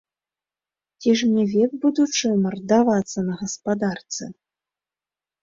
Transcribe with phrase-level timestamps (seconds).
[1.03, 4.23] Ці ж мне век, будучы, мардавацца на гаспадарцы?